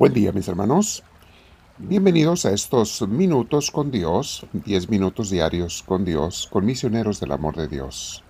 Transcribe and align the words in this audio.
Buen 0.00 0.14
día 0.14 0.32
mis 0.32 0.48
hermanos. 0.48 1.02
Bienvenidos 1.76 2.46
a 2.46 2.52
estos 2.52 3.06
minutos 3.06 3.70
con 3.70 3.90
Dios, 3.90 4.46
10 4.54 4.88
minutos 4.88 5.28
diarios 5.28 5.82
con 5.82 6.06
Dios, 6.06 6.48
con 6.50 6.64
misioneros 6.64 7.20
del 7.20 7.32
amor 7.32 7.54
de 7.54 7.68
Dios. 7.68 8.24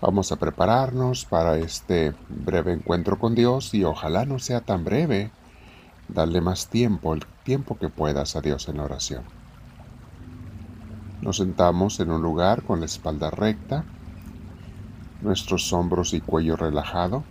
Vamos 0.00 0.30
a 0.30 0.36
prepararnos 0.36 1.24
para 1.24 1.58
este 1.58 2.14
breve 2.28 2.74
encuentro 2.74 3.18
con 3.18 3.34
Dios 3.34 3.74
y 3.74 3.82
ojalá 3.82 4.24
no 4.24 4.38
sea 4.38 4.60
tan 4.60 4.84
breve. 4.84 5.32
Darle 6.06 6.40
más 6.40 6.68
tiempo, 6.68 7.12
el 7.12 7.26
tiempo 7.42 7.76
que 7.76 7.88
puedas 7.88 8.36
a 8.36 8.40
Dios 8.40 8.68
en 8.68 8.76
la 8.76 8.84
oración. 8.84 9.24
Nos 11.22 11.38
sentamos 11.38 11.98
en 11.98 12.12
un 12.12 12.22
lugar 12.22 12.62
con 12.62 12.78
la 12.78 12.86
espalda 12.86 13.30
recta, 13.30 13.84
nuestros 15.22 15.72
hombros 15.72 16.14
y 16.14 16.20
cuello 16.20 16.54
relajado 16.54 17.24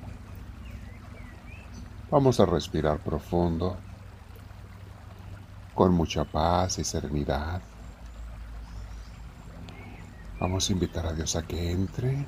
Vamos 2.14 2.40
a 2.40 2.46
respirar 2.46 3.00
profundo, 3.00 3.76
con 5.74 5.96
mucha 5.96 6.24
paz 6.26 6.78
y 6.78 6.84
serenidad. 6.84 7.60
Vamos 10.40 10.70
a 10.70 10.74
invitar 10.74 11.08
a 11.08 11.14
Dios 11.14 11.36
a 11.36 11.42
que 11.42 11.72
entre. 11.72 12.28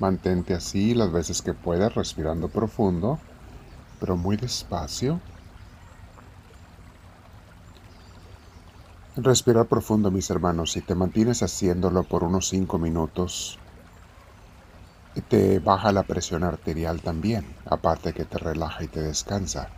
Mantente 0.00 0.54
así 0.54 0.92
las 0.94 1.12
veces 1.12 1.40
que 1.40 1.54
puedas, 1.54 1.94
respirando 1.94 2.48
profundo, 2.48 3.20
pero 4.00 4.16
muy 4.16 4.36
despacio. 4.36 5.20
Respirar 9.14 9.66
profundo, 9.66 10.10
mis 10.10 10.28
hermanos, 10.30 10.72
si 10.72 10.80
te 10.80 10.96
mantienes 10.96 11.44
haciéndolo 11.44 12.02
por 12.02 12.24
unos 12.24 12.48
5 12.48 12.76
minutos, 12.80 13.56
te 15.20 15.58
baja 15.58 15.90
la 15.92 16.04
presión 16.04 16.44
arterial 16.44 17.00
también, 17.00 17.44
aparte 17.66 18.12
que 18.12 18.24
te 18.24 18.38
relaja 18.38 18.84
y 18.84 18.88
te 18.88 19.02
descansa. 19.02 19.68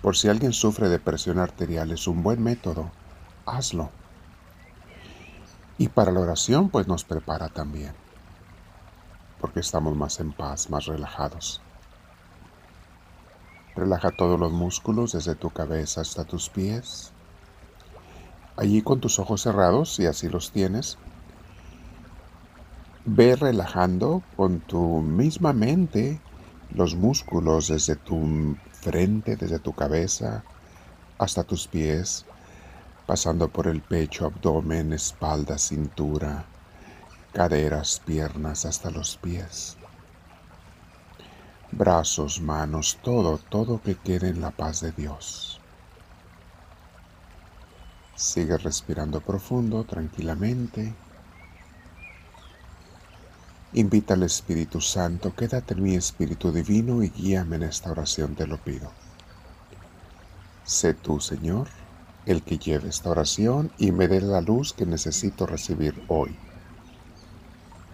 Por 0.00 0.16
si 0.16 0.28
alguien 0.28 0.54
sufre 0.54 0.88
de 0.88 0.98
presión 0.98 1.38
arterial 1.38 1.90
es 1.90 2.06
un 2.06 2.22
buen 2.22 2.42
método, 2.42 2.90
hazlo. 3.44 3.90
Y 5.76 5.88
para 5.88 6.12
la 6.12 6.20
oración 6.20 6.70
pues 6.70 6.86
nos 6.88 7.04
prepara 7.04 7.48
también, 7.48 7.92
porque 9.40 9.60
estamos 9.60 9.94
más 9.96 10.20
en 10.20 10.32
paz, 10.32 10.70
más 10.70 10.86
relajados. 10.86 11.60
Relaja 13.76 14.10
todos 14.10 14.40
los 14.40 14.52
músculos 14.52 15.12
desde 15.12 15.34
tu 15.34 15.50
cabeza 15.50 16.00
hasta 16.00 16.24
tus 16.24 16.48
pies. 16.48 17.12
Allí 18.56 18.82
con 18.82 19.00
tus 19.00 19.18
ojos 19.18 19.42
cerrados, 19.42 19.94
si 19.94 20.06
así 20.06 20.28
los 20.28 20.50
tienes, 20.50 20.98
Ve 23.06 23.34
relajando 23.34 24.22
con 24.36 24.60
tu 24.60 25.00
misma 25.00 25.54
mente 25.54 26.20
los 26.74 26.94
músculos 26.94 27.68
desde 27.68 27.96
tu 27.96 28.56
frente, 28.72 29.36
desde 29.36 29.58
tu 29.58 29.72
cabeza 29.72 30.44
hasta 31.16 31.42
tus 31.44 31.66
pies, 31.66 32.26
pasando 33.06 33.48
por 33.48 33.68
el 33.68 33.80
pecho, 33.80 34.26
abdomen, 34.26 34.92
espalda, 34.92 35.56
cintura, 35.56 36.44
caderas, 37.32 38.02
piernas 38.04 38.66
hasta 38.66 38.90
los 38.90 39.16
pies. 39.16 39.78
Brazos, 41.72 42.42
manos, 42.42 42.98
todo, 43.02 43.38
todo 43.38 43.80
que 43.80 43.94
quede 43.94 44.28
en 44.28 44.42
la 44.42 44.50
paz 44.50 44.82
de 44.82 44.92
Dios. 44.92 45.58
Sigue 48.14 48.58
respirando 48.58 49.22
profundo, 49.22 49.84
tranquilamente. 49.84 50.94
Invita 53.72 54.14
al 54.14 54.24
Espíritu 54.24 54.80
Santo, 54.80 55.32
quédate 55.34 55.74
en 55.74 55.82
mi 55.84 55.94
Espíritu 55.94 56.50
Divino 56.50 57.04
y 57.04 57.10
guíame 57.10 57.54
en 57.56 57.62
esta 57.62 57.92
oración, 57.92 58.34
te 58.34 58.48
lo 58.48 58.58
pido. 58.58 58.90
Sé 60.64 60.94
tú, 60.94 61.20
Señor, 61.20 61.68
el 62.26 62.42
que 62.42 62.58
lleve 62.58 62.88
esta 62.88 63.10
oración 63.10 63.70
y 63.78 63.92
me 63.92 64.08
dé 64.08 64.20
la 64.20 64.40
luz 64.40 64.72
que 64.72 64.86
necesito 64.86 65.46
recibir 65.46 66.02
hoy. 66.08 66.36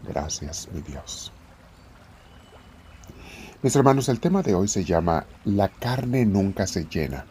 Gracias, 0.09 0.69
mi 0.73 0.81
Dios. 0.81 1.31
Mis 3.63 3.77
hermanos, 3.77 4.09
el 4.09 4.21
tema 4.21 4.43
de 4.43 4.55
hoy 4.55 4.69
se 4.69 4.85
llama 4.85 5.27
La 5.45 5.69
carne 5.69 6.25
nunca 6.25 6.67
se 6.67 6.87
llena. 6.87 7.27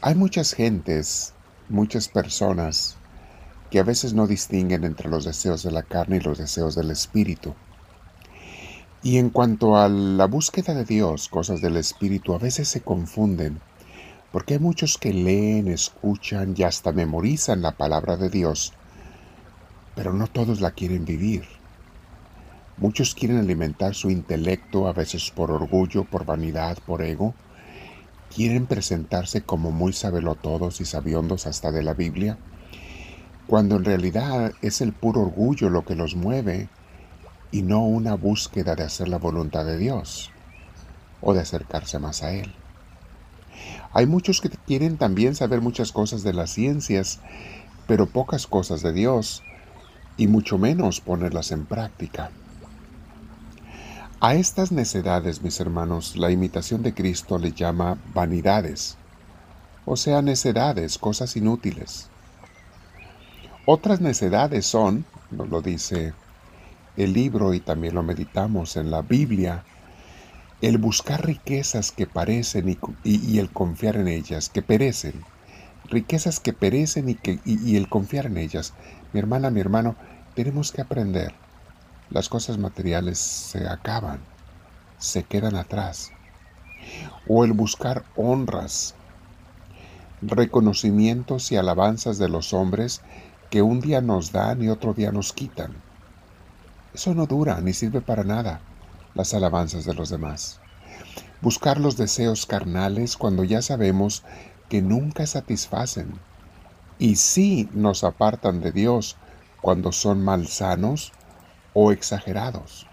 Hay 0.00 0.14
muchas 0.14 0.52
gentes, 0.52 1.34
muchas 1.68 2.08
personas 2.08 2.96
que 3.70 3.78
a 3.78 3.82
veces 3.82 4.14
no 4.14 4.26
distinguen 4.26 4.84
entre 4.84 5.08
los 5.08 5.24
deseos 5.24 5.62
de 5.62 5.70
la 5.70 5.82
carne 5.82 6.16
y 6.16 6.20
los 6.20 6.38
deseos 6.38 6.74
del 6.74 6.90
espíritu. 6.90 7.54
Y 9.02 9.18
en 9.18 9.30
cuanto 9.30 9.76
a 9.76 9.88
la 9.88 10.26
búsqueda 10.26 10.74
de 10.74 10.84
Dios, 10.84 11.28
cosas 11.28 11.60
del 11.60 11.76
espíritu, 11.76 12.34
a 12.34 12.38
veces 12.38 12.68
se 12.68 12.80
confunden, 12.80 13.60
porque 14.32 14.54
hay 14.54 14.60
muchos 14.60 14.98
que 14.98 15.12
leen, 15.12 15.68
escuchan 15.68 16.54
y 16.56 16.62
hasta 16.62 16.92
memorizan 16.92 17.62
la 17.62 17.72
palabra 17.72 18.16
de 18.16 18.30
Dios, 18.30 18.72
pero 19.94 20.12
no 20.12 20.26
todos 20.26 20.60
la 20.60 20.72
quieren 20.72 21.04
vivir. 21.04 21.44
Muchos 22.76 23.14
quieren 23.14 23.38
alimentar 23.38 23.94
su 23.94 24.10
intelecto, 24.10 24.88
a 24.88 24.92
veces 24.92 25.30
por 25.30 25.50
orgullo, 25.50 26.04
por 26.04 26.24
vanidad, 26.24 26.78
por 26.86 27.02
ego. 27.02 27.34
Quieren 28.34 28.66
presentarse 28.66 29.42
como 29.42 29.72
muy 29.72 29.92
sabelotodos 29.92 30.80
y 30.80 30.84
sabiondos 30.84 31.46
hasta 31.46 31.72
de 31.72 31.82
la 31.82 31.94
Biblia 31.94 32.38
cuando 33.48 33.76
en 33.76 33.84
realidad 33.84 34.52
es 34.60 34.82
el 34.82 34.92
puro 34.92 35.22
orgullo 35.22 35.70
lo 35.70 35.84
que 35.84 35.96
los 35.96 36.14
mueve 36.14 36.68
y 37.50 37.62
no 37.62 37.80
una 37.80 38.14
búsqueda 38.14 38.76
de 38.76 38.84
hacer 38.84 39.08
la 39.08 39.16
voluntad 39.16 39.64
de 39.64 39.78
Dios 39.78 40.30
o 41.22 41.32
de 41.32 41.40
acercarse 41.40 41.98
más 41.98 42.22
a 42.22 42.32
Él. 42.32 42.54
Hay 43.94 44.04
muchos 44.04 44.42
que 44.42 44.50
quieren 44.50 44.98
también 44.98 45.34
saber 45.34 45.62
muchas 45.62 45.92
cosas 45.92 46.22
de 46.22 46.34
las 46.34 46.50
ciencias, 46.50 47.20
pero 47.86 48.06
pocas 48.06 48.46
cosas 48.46 48.82
de 48.82 48.92
Dios, 48.92 49.42
y 50.18 50.26
mucho 50.26 50.58
menos 50.58 51.00
ponerlas 51.00 51.50
en 51.50 51.64
práctica. 51.64 52.30
A 54.20 54.34
estas 54.34 54.72
necedades, 54.72 55.42
mis 55.42 55.58
hermanos, 55.58 56.16
la 56.16 56.30
imitación 56.30 56.82
de 56.82 56.92
Cristo 56.92 57.38
le 57.38 57.52
llama 57.52 57.96
vanidades, 58.12 58.98
o 59.86 59.96
sea, 59.96 60.20
necedades, 60.20 60.98
cosas 60.98 61.34
inútiles. 61.36 62.10
Otras 63.70 64.00
necedades 64.00 64.64
son, 64.64 65.04
nos 65.30 65.50
lo 65.50 65.60
dice 65.60 66.14
el 66.96 67.12
libro 67.12 67.52
y 67.52 67.60
también 67.60 67.94
lo 67.96 68.02
meditamos 68.02 68.78
en 68.78 68.90
la 68.90 69.02
Biblia, 69.02 69.62
el 70.62 70.78
buscar 70.78 71.26
riquezas 71.26 71.92
que 71.92 72.06
parecen 72.06 72.78
y, 73.04 73.38
el 73.38 73.50
confiar 73.50 73.96
en 73.96 74.08
ellas, 74.08 74.48
que 74.48 74.62
perecen. 74.62 75.22
Riquezas 75.90 76.40
que 76.40 76.54
perecen 76.54 77.10
y, 77.10 77.14
que, 77.14 77.40
y 77.44 77.76
el 77.76 77.90
confiar 77.90 78.24
en 78.24 78.38
ellas. 78.38 78.72
Mi 79.12 79.20
hermana, 79.20 79.50
mi 79.50 79.60
hermano, 79.60 79.96
tenemos 80.34 80.72
que 80.72 80.80
aprender. 80.80 81.34
Las 82.08 82.30
cosas 82.30 82.56
materiales 82.56 83.18
se 83.18 83.68
acaban, 83.68 84.20
se 84.96 85.24
quedan 85.24 85.56
atrás. 85.56 86.10
O 87.28 87.44
el 87.44 87.52
buscar 87.52 88.06
honras, 88.16 88.94
reconocimientos 90.22 91.52
y 91.52 91.56
alabanzas 91.56 92.16
de 92.16 92.30
los 92.30 92.54
hombres 92.54 93.02
que 93.50 93.62
un 93.62 93.80
día 93.80 94.00
nos 94.00 94.32
dan 94.32 94.62
y 94.62 94.68
otro 94.68 94.94
día 94.94 95.12
nos 95.12 95.32
quitan. 95.32 95.74
Eso 96.94 97.14
no 97.14 97.26
dura 97.26 97.60
ni 97.60 97.72
sirve 97.72 98.00
para 98.00 98.24
nada, 98.24 98.60
las 99.14 99.34
alabanzas 99.34 99.84
de 99.84 99.94
los 99.94 100.10
demás. 100.10 100.60
Buscar 101.40 101.78
los 101.78 101.96
deseos 101.96 102.46
carnales 102.46 103.16
cuando 103.16 103.44
ya 103.44 103.62
sabemos 103.62 104.24
que 104.68 104.82
nunca 104.82 105.26
satisfacen 105.26 106.12
y 106.98 107.16
sí 107.16 107.68
nos 107.72 108.04
apartan 108.04 108.60
de 108.60 108.72
Dios 108.72 109.16
cuando 109.60 109.92
son 109.92 110.22
malsanos 110.22 111.12
o 111.74 111.92
exagerados. 111.92 112.86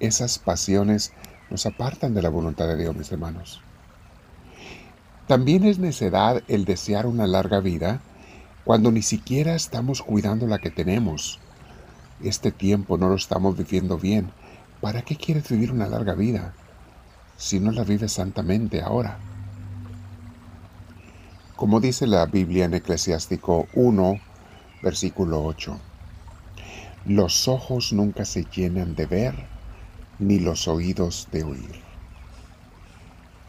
Esas 0.00 0.38
pasiones 0.38 1.12
nos 1.50 1.66
apartan 1.66 2.14
de 2.14 2.22
la 2.22 2.28
voluntad 2.28 2.66
de 2.66 2.76
Dios, 2.76 2.94
mis 2.96 3.10
hermanos. 3.10 3.62
También 5.26 5.64
es 5.64 5.78
necedad 5.78 6.42
el 6.48 6.64
desear 6.64 7.06
una 7.06 7.26
larga 7.26 7.60
vida 7.60 8.00
cuando 8.68 8.92
ni 8.92 9.00
siquiera 9.00 9.54
estamos 9.54 10.02
cuidando 10.02 10.46
la 10.46 10.58
que 10.58 10.70
tenemos. 10.70 11.38
Este 12.22 12.52
tiempo 12.52 12.98
no 12.98 13.08
lo 13.08 13.14
estamos 13.14 13.56
viviendo 13.56 13.96
bien. 13.96 14.30
¿Para 14.82 15.00
qué 15.00 15.16
quieres 15.16 15.48
vivir 15.48 15.72
una 15.72 15.88
larga 15.88 16.12
vida 16.12 16.52
si 17.38 17.60
no 17.60 17.72
la 17.72 17.82
vives 17.82 18.12
santamente 18.12 18.82
ahora? 18.82 19.20
Como 21.56 21.80
dice 21.80 22.06
la 22.06 22.26
Biblia 22.26 22.66
en 22.66 22.74
Eclesiástico 22.74 23.68
1, 23.72 24.20
versículo 24.82 25.42
8, 25.46 25.80
los 27.06 27.48
ojos 27.48 27.94
nunca 27.94 28.26
se 28.26 28.44
llenan 28.44 28.94
de 28.94 29.06
ver, 29.06 29.46
ni 30.18 30.40
los 30.40 30.68
oídos 30.68 31.28
de 31.32 31.42
oír. 31.42 31.80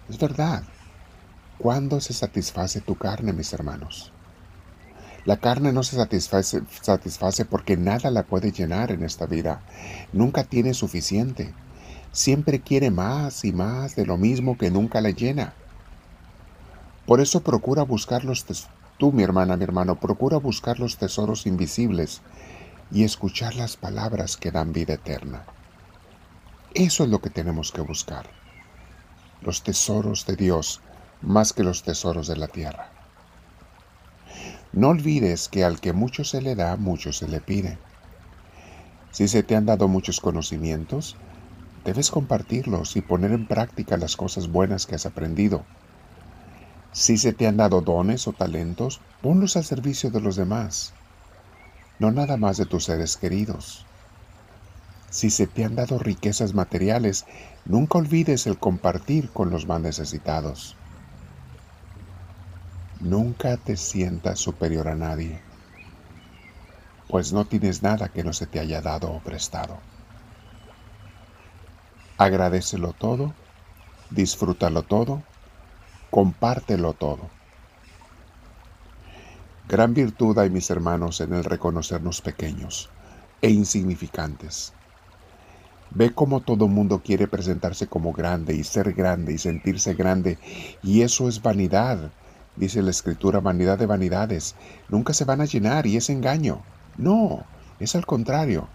Es 0.08 0.18
verdad. 0.18 0.64
¿Cuándo 1.58 2.00
se 2.00 2.14
satisface 2.14 2.80
tu 2.80 2.96
carne, 2.96 3.34
mis 3.34 3.52
hermanos? 3.52 4.14
La 5.30 5.38
carne 5.38 5.72
no 5.72 5.84
se 5.84 5.96
satisface, 5.96 7.46
porque 7.46 7.78
nada 7.78 8.10
la 8.10 8.24
puede 8.24 8.52
llenar 8.52 8.90
en 8.90 9.04
esta 9.04 9.28
vida. 9.28 9.62
Nunca 10.12 10.44
tiene 10.44 10.74
suficiente. 10.74 11.54
siempre 12.12 12.62
quiere 12.62 12.90
más 12.90 13.46
y 13.46 13.52
más 13.52 13.96
de 13.96 14.08
lo 14.08 14.18
mismo 14.18 14.58
que 14.58 14.72
nunca 14.72 15.02
le 15.02 15.14
llena. 15.14 15.54
Por 17.06 17.22
eso 17.22 17.42
procura 17.42 17.84
buscar 17.84 18.26
los 18.26 18.44
tú, 18.98 19.12
mi 19.12 19.22
hermana, 19.22 19.56
mi 19.56 19.66
hermano, 19.66 20.00
procura 20.00 20.38
buscar 20.38 20.80
los 20.80 20.98
tesoros 20.98 21.46
invisibles 21.46 22.22
y 22.92 23.04
escuchar 23.04 23.54
las 23.54 23.78
palabras 23.78 24.36
que 24.36 24.50
dan 24.50 24.74
vida 24.74 24.96
eterna. 24.96 25.46
Eso 26.74 27.04
es 27.04 27.10
lo 27.12 27.22
que 27.22 27.30
tenemos 27.30 27.72
que 27.72 27.82
buscar. 27.82 28.26
Los 29.44 29.62
tesoros 29.62 30.26
de 30.26 30.36
Dios 30.36 30.82
más 31.22 31.54
que 31.54 31.64
los 31.64 31.84
tesoros 31.84 32.26
de 32.26 32.38
la 32.38 32.48
tierra. 32.48 32.99
No 34.72 34.90
olvides 34.90 35.50
que 35.50 35.64
al 35.64 35.80
que 35.80 35.94
mucho 35.94 36.24
se 36.24 36.42
le 36.42 36.56
da, 36.56 36.78
mucho 36.78 37.12
se 37.12 37.28
le 37.28 37.42
pide. 37.42 37.78
Si 39.12 39.28
se 39.28 39.42
te 39.42 39.56
han 39.56 39.66
dado 39.66 39.88
muchos 39.88 40.20
conocimientos, 40.20 41.16
debes 41.84 42.12
compartirlos 42.12 42.96
y 42.96 43.02
poner 43.02 43.32
en 43.32 43.48
práctica 43.48 43.98
las 43.98 44.16
cosas 44.16 44.48
buenas 44.48 44.86
que 44.86 44.96
has 44.96 45.08
aprendido. 45.08 45.66
Si 46.92 47.18
se 47.18 47.34
te 47.34 47.48
han 47.48 47.58
dado 47.58 47.82
dones 47.82 48.28
o 48.28 48.34
talentos, 48.34 49.02
ponlos 49.22 49.58
al 49.58 49.64
servicio 49.64 50.12
de 50.12 50.22
los 50.22 50.36
demás, 50.36 50.94
no 51.98 52.12
nada 52.12 52.38
más 52.38 52.58
de 52.58 52.66
tus 52.66 52.86
seres 52.86 53.18
queridos. 53.18 53.86
Si 55.10 55.32
se 55.32 55.48
te 55.48 55.66
han 55.66 55.76
dado 55.76 55.98
riquezas 55.98 56.54
materiales, 56.54 57.26
nunca 57.66 57.98
olvides 57.98 58.46
el 58.46 58.60
compartir 58.60 59.32
con 59.32 59.50
los 59.50 59.66
más 59.66 59.82
necesitados. 59.82 60.79
Nunca 63.00 63.56
te 63.56 63.78
sientas 63.78 64.40
superior 64.40 64.90
a 64.90 64.96
nadie, 64.96 65.40
pues 67.08 67.32
no 67.32 67.46
tienes 67.46 67.82
nada 67.82 68.10
que 68.10 68.26
no 68.26 68.34
se 68.34 68.46
te 68.46 68.60
haya 68.60 68.82
dado 68.82 69.10
o 69.10 69.22
prestado. 69.22 69.78
Agradecelo 72.18 72.92
todo, 72.92 73.34
disfrútalo 74.10 74.84
todo, 74.84 75.24
compártelo 76.10 76.94
todo. 76.94 77.30
Gran 79.70 79.94
virtud 79.94 80.38
hay, 80.38 80.50
mis 80.50 80.70
hermanos, 80.70 81.22
en 81.22 81.34
el 81.34 81.46
reconocernos 81.46 82.20
pequeños 82.20 82.90
e 83.42 83.50
insignificantes. 83.50 84.74
Ve 85.92 86.14
cómo 86.14 86.42
todo 86.42 86.68
mundo 86.68 87.02
quiere 87.02 87.30
presentarse 87.30 87.88
como 87.88 88.12
grande 88.12 88.56
y 88.56 88.66
ser 88.66 88.92
grande 88.92 89.32
y 89.32 89.38
sentirse 89.38 89.94
grande, 89.94 90.38
y 90.84 91.04
eso 91.04 91.30
es 91.30 91.42
vanidad, 91.42 92.12
Dice 92.60 92.82
la 92.82 92.92
escritura, 92.92 93.40
vanidad 93.40 93.80
de 93.80 93.86
vanidades. 93.86 94.56
Nunca 94.90 95.14
se 95.14 95.24
van 95.24 95.40
a 95.40 95.46
llenar 95.46 95.88
y 95.88 95.96
es 95.96 96.10
engaño. 96.10 96.62
No, 96.98 97.46
es 97.80 97.96
al 97.96 98.06
contrario. 98.06 98.68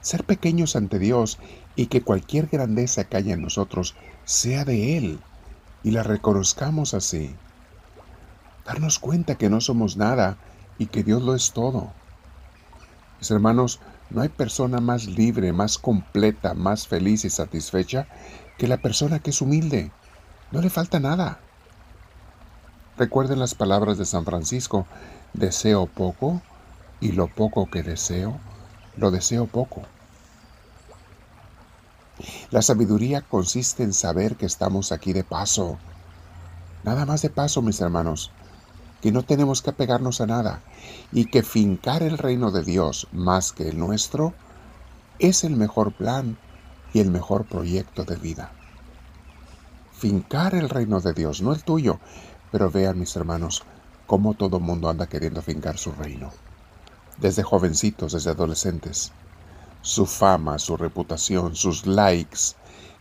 Ser 0.00 0.22
pequeños 0.22 0.76
ante 0.76 1.00
Dios 1.00 1.40
y 1.74 1.86
que 1.86 2.02
cualquier 2.02 2.46
grandeza 2.46 3.02
que 3.04 3.16
haya 3.16 3.34
en 3.34 3.42
nosotros 3.42 3.96
sea 4.24 4.64
de 4.64 4.96
Él 4.96 5.18
y 5.82 5.90
la 5.90 6.04
reconozcamos 6.04 6.94
así. 6.94 7.34
Darnos 8.64 9.00
cuenta 9.00 9.34
que 9.34 9.50
no 9.50 9.60
somos 9.60 9.96
nada 9.96 10.38
y 10.78 10.86
que 10.86 11.02
Dios 11.02 11.20
lo 11.20 11.34
es 11.34 11.52
todo. 11.52 11.92
Mis 13.18 13.30
hermanos, 13.32 13.80
no 14.08 14.22
hay 14.22 14.28
persona 14.28 14.80
más 14.80 15.06
libre, 15.06 15.52
más 15.52 15.78
completa, 15.78 16.54
más 16.54 16.86
feliz 16.86 17.24
y 17.24 17.30
satisfecha 17.30 18.06
que 18.56 18.68
la 18.68 18.76
persona 18.76 19.18
que 19.18 19.30
es 19.30 19.40
humilde. 19.40 19.90
No 20.52 20.60
le 20.60 20.70
falta 20.70 21.00
nada. 21.00 21.40
Recuerden 22.96 23.40
las 23.40 23.56
palabras 23.56 23.98
de 23.98 24.04
San 24.04 24.24
Francisco, 24.24 24.86
deseo 25.32 25.86
poco 25.86 26.40
y 27.00 27.12
lo 27.12 27.26
poco 27.26 27.68
que 27.68 27.82
deseo, 27.82 28.38
lo 28.96 29.10
deseo 29.10 29.46
poco. 29.46 29.82
La 32.52 32.62
sabiduría 32.62 33.22
consiste 33.22 33.82
en 33.82 33.92
saber 33.92 34.36
que 34.36 34.46
estamos 34.46 34.92
aquí 34.92 35.12
de 35.12 35.24
paso. 35.24 35.76
Nada 36.84 37.04
más 37.04 37.22
de 37.22 37.30
paso, 37.30 37.62
mis 37.62 37.80
hermanos, 37.80 38.30
que 39.02 39.10
no 39.10 39.24
tenemos 39.24 39.60
que 39.60 39.70
apegarnos 39.70 40.20
a 40.20 40.26
nada 40.26 40.60
y 41.10 41.26
que 41.26 41.42
fincar 41.42 42.04
el 42.04 42.16
reino 42.16 42.52
de 42.52 42.62
Dios 42.62 43.08
más 43.10 43.52
que 43.52 43.68
el 43.68 43.78
nuestro 43.78 44.34
es 45.18 45.42
el 45.42 45.56
mejor 45.56 45.92
plan 45.92 46.38
y 46.92 47.00
el 47.00 47.10
mejor 47.10 47.44
proyecto 47.44 48.04
de 48.04 48.14
vida. 48.16 48.52
Fincar 49.92 50.54
el 50.54 50.68
reino 50.68 51.00
de 51.00 51.12
Dios, 51.12 51.42
no 51.42 51.52
el 51.52 51.64
tuyo, 51.64 51.98
pero 52.54 52.70
vean 52.70 53.00
mis 53.00 53.16
hermanos, 53.16 53.64
cómo 54.06 54.34
todo 54.34 54.60
mundo 54.60 54.88
anda 54.88 55.08
queriendo 55.08 55.42
fincar 55.42 55.76
su 55.76 55.90
reino. 55.90 56.30
Desde 57.16 57.42
jovencitos, 57.42 58.12
desde 58.12 58.30
adolescentes. 58.30 59.10
Su 59.82 60.06
fama, 60.06 60.60
su 60.60 60.76
reputación, 60.76 61.56
sus 61.56 61.84
likes, 61.84 62.54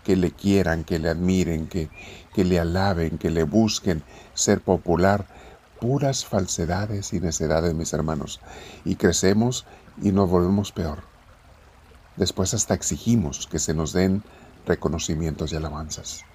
que 0.03 0.15
le 0.15 0.31
quieran, 0.31 0.83
que 0.83 0.97
le 0.97 1.09
admiren, 1.09 1.67
que, 1.67 1.91
que 2.33 2.43
le 2.43 2.59
alaben, 2.59 3.19
que 3.19 3.29
le 3.29 3.43
busquen 3.43 4.01
ser 4.33 4.59
popular. 4.59 5.27
Puras 5.79 6.25
falsedades 6.25 7.13
y 7.13 7.19
necedades, 7.19 7.75
mis 7.75 7.93
hermanos. 7.93 8.39
Y 8.83 8.95
crecemos 8.95 9.67
y 10.01 10.13
nos 10.13 10.31
volvemos 10.31 10.71
peor. 10.71 11.03
Después 12.15 12.55
hasta 12.55 12.73
exigimos 12.73 13.45
que 13.45 13.59
se 13.59 13.75
nos 13.75 13.93
den 13.93 14.23
reconocimientos 14.65 15.53
y 15.53 15.57
alabanzas. 15.57 16.25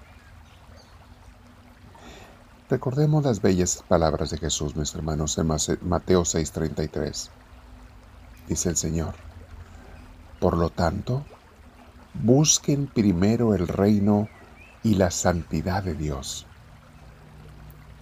Recordemos 2.69 3.23
las 3.23 3.41
bellas 3.41 3.83
palabras 3.87 4.29
de 4.29 4.37
Jesús, 4.37 4.75
mis 4.75 4.93
hermanos, 4.93 5.39
en 5.39 5.47
Mateo 5.47 6.21
6:33. 6.23 7.31
Dice 8.47 8.69
el 8.69 8.77
Señor, 8.77 9.15
por 10.39 10.55
lo 10.55 10.69
tanto, 10.69 11.25
busquen 12.13 12.85
primero 12.85 13.55
el 13.55 13.67
reino 13.67 14.29
y 14.83 14.93
la 14.95 15.09
santidad 15.09 15.81
de 15.81 15.95
Dios, 15.95 16.45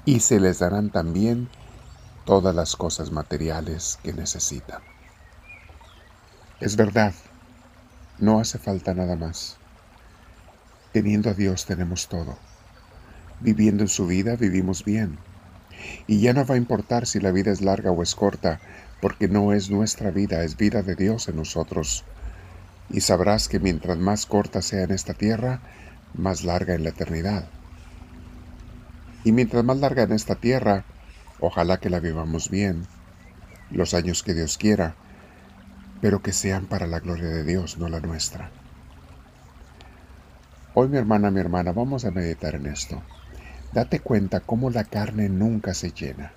y 0.04 0.20
se 0.20 0.38
les 0.42 0.60
darán 0.60 0.90
también 0.90 1.48
todas 2.26 2.54
las 2.54 2.76
cosas 2.76 3.10
materiales 3.10 4.00
que 4.04 4.12
necesitan. 4.12 4.82
Es 6.60 6.76
verdad, 6.76 7.14
no 8.18 8.42
hace 8.42 8.60
falta 8.60 8.94
nada 8.94 9.16
más. 9.16 9.56
Teniendo 10.92 11.30
a 11.30 11.34
Dios 11.34 11.66
tenemos 11.66 12.10
todo 12.10 12.47
viviendo 13.40 13.84
en 13.84 13.90
su 13.90 14.08
vida, 14.08 14.36
vivimos 14.36 14.84
bien. 14.84 15.18
Y 16.08 16.20
ya 16.22 16.34
no 16.34 16.46
va 16.46 16.56
a 16.56 16.58
importar 16.58 17.06
si 17.06 17.20
la 17.20 17.32
vida 17.32 17.52
es 17.52 17.62
larga 17.62 17.92
o 17.92 18.04
es 18.04 18.16
corta, 18.16 18.60
porque 19.02 19.28
no 19.28 19.54
es 19.54 19.70
nuestra 19.70 20.12
vida, 20.12 20.44
es 20.44 20.58
vida 20.58 20.82
de 20.82 20.96
Dios 20.96 21.28
en 21.28 21.36
nosotros. 21.36 22.04
Y 22.90 23.02
sabrás 23.02 23.48
que 23.48 23.60
mientras 23.60 23.98
más 23.98 24.26
corta 24.26 24.62
sea 24.62 24.84
en 24.84 24.92
esta 24.92 25.14
tierra, 25.14 25.62
más 26.14 26.44
larga 26.44 26.74
en 26.74 26.84
la 26.84 26.90
eternidad. 26.90 27.48
Y 29.24 29.32
mientras 29.32 29.64
más 29.64 29.78
larga 29.78 30.04
en 30.04 30.14
esta 30.14 30.36
tierra, 30.36 30.86
ojalá 31.40 31.78
que 31.78 31.90
la 31.90 32.00
vivamos 32.00 32.50
bien, 32.50 32.86
los 33.70 33.94
años 33.94 34.24
que 34.24 34.34
Dios 34.34 34.58
quiera, 34.58 34.96
pero 36.02 36.22
que 36.22 36.32
sean 36.32 36.66
para 36.66 36.88
la 36.88 37.00
gloria 37.00 37.28
de 37.28 37.44
Dios, 37.44 37.78
no 37.78 37.90
la 37.90 38.00
nuestra. 38.00 38.52
Hoy 40.74 40.88
mi 40.88 40.98
hermana, 40.98 41.32
mi 41.32 41.40
hermana, 41.40 41.72
vamos 41.72 42.06
a 42.06 42.12
meditar 42.12 42.56
en 42.56 42.68
esto. 42.68 43.02
Date 43.74 44.00
cuenta 44.00 44.40
cómo 44.40 44.70
la 44.70 44.86
carne 44.86 45.30
nunca 45.30 45.74
se 45.74 45.92
llena, 45.92 46.32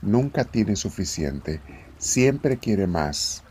nunca 0.00 0.44
tiene 0.44 0.76
suficiente, 0.76 1.60
siempre 1.98 2.56
quiere 2.58 2.86
más. 2.86 3.42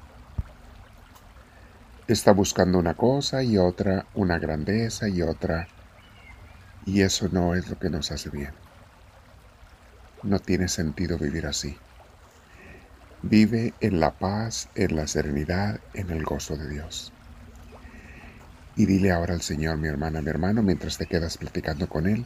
Está 2.08 2.32
buscando 2.32 2.80
una 2.80 2.96
cosa 2.96 3.44
y 3.44 3.58
otra, 3.58 4.08
una 4.16 4.39
grandeza 4.39 5.10
y 5.10 5.22
otra, 5.22 5.68
y 6.86 7.01
eso 7.01 7.30
no 7.32 7.54
es 7.54 7.70
lo 7.70 7.77
que 7.77 7.89
nos 7.89 8.12
hace 8.12 8.30
bien. 8.30 8.51
No 10.24 10.39
tiene 10.39 10.68
sentido 10.68 11.18
vivir 11.18 11.46
así. 11.46 11.77
Vive 13.22 13.74
en 13.82 14.00
la 14.00 14.12
paz, 14.12 14.70
en 14.75 14.96
la 14.96 15.08
serenidad, 15.08 15.80
en 15.94 16.10
el 16.10 16.24
gozo 16.24 16.58
de 16.58 16.70
Dios. 16.70 17.13
Y 18.75 18.86
dile 18.86 19.12
ahora 19.12 19.34
al 19.34 19.42
Señor, 19.42 19.77
mi 19.77 19.88
hermana, 19.88 20.22
mi 20.22 20.30
hermano, 20.30 20.63
mientras 20.63 20.98
te 20.98 21.08
quedas 21.08 21.38
platicando 21.38 21.89
con 21.89 22.08
Él, 22.08 22.25